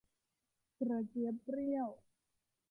[0.79, 1.89] กระเจี๊ยบเปรี้ยว